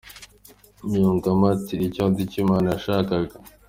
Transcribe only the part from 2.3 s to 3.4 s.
cyo Imana yashakaga.